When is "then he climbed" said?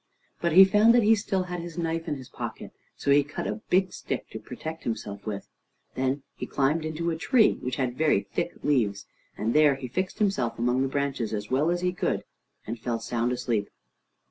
5.93-6.85